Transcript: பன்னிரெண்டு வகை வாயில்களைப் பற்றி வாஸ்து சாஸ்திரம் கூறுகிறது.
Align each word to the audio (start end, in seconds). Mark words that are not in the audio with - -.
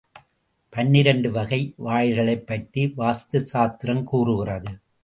பன்னிரெண்டு 0.69 1.31
வகை 1.31 1.73
வாயில்களைப் 1.85 2.47
பற்றி 2.47 2.93
வாஸ்து 2.97 3.41
சாஸ்திரம் 3.41 4.03
கூறுகிறது. 4.03 4.77